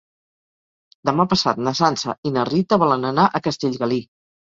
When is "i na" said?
2.29-2.45